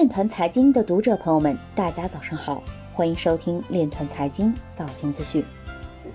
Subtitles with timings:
[0.00, 5.44] 链团财经的读者朋友们，大家早上好，欢迎收听链团财经早间资讯。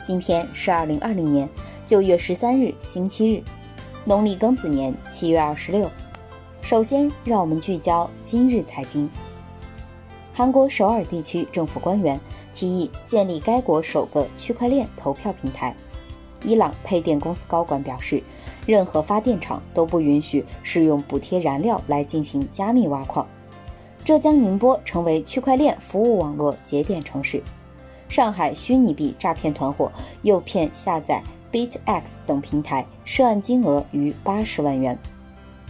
[0.04, 1.48] 今天是二零二零年
[1.86, 3.44] 九月十三日，星期日，
[4.04, 5.88] 农历庚子年七月二十六。
[6.64, 9.08] 首先，让我们聚焦今日财经。
[10.34, 12.20] 韩国首尔地区政府官员
[12.56, 15.76] 提议建立该国首个区块链投票平台。
[16.44, 18.24] 伊朗配电公司高管表示。
[18.66, 23.24] 任何发电厂都不允许使用补贴燃料来进行加密挖矿。
[24.06, 27.42] 浙江宁波成为区块链服务网络节点城市。
[28.08, 29.92] 上海虚拟币诈骗团伙
[30.22, 34.96] 诱骗下载 BitX 等平台，涉案金额逾八十万元。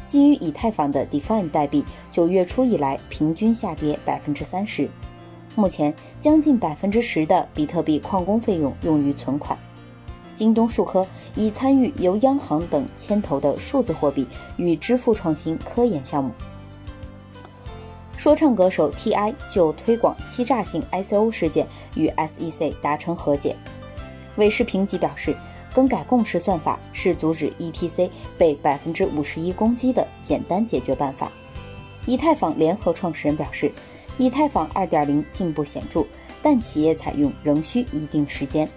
[0.06, 4.90] 基于以太坊的 Defi 代币，九月初以来平均下跌百分之三十。
[5.56, 9.58] 目前，将近百分之十的比特币矿工费用用于存款。
[10.36, 11.08] 京东数科
[11.38, 16.32] 已参与由央行等牵头的数字货币与支付创新科研项目。
[18.26, 23.56] 说唱歌手 T.I 就推广欺诈性 I.C.O 事件与 S.E.C 达成和解。
[24.38, 25.38] 韦世平即表示，
[25.76, 31.32] 更改共识算法是阻止 E.T.C 被百分之五十一攻击的简单解决办法。
[32.08, 33.72] 以太坊联合创始人表示，
[34.18, 36.04] 以太坊二点零进步显著，
[36.42, 38.68] 但企业采用仍需一定时间。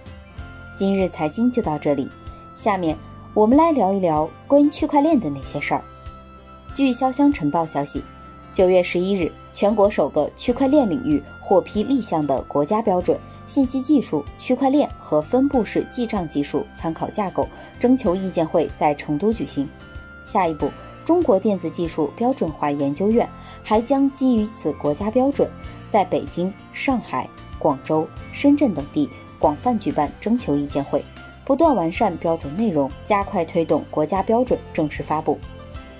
[0.75, 2.07] 今日财经就到这里，
[2.53, 2.95] 下面
[3.33, 5.83] 我们来聊一聊关于区块链的那些事儿。
[6.75, 8.03] 据潇湘晨报消息，
[8.51, 17.47] 九月十一日，全国首个区块链领域获批立项的国家标准——信息技术、区块链和分布式记账技术参考架构
[17.79, 19.67] 征求意见会在成都举行。
[20.25, 20.69] 下一步，
[21.05, 23.27] 中国电子技术标准化研究院
[23.63, 25.49] 还将基于此国家标准，
[25.89, 29.09] 在北京、上海、广州、深圳等地。
[29.39, 31.01] 广泛举办征求意见会，
[31.45, 35.39] 不断完善标准内容，加快推动国家标准正式发布。